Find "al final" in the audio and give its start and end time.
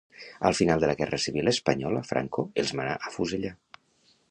0.47-0.79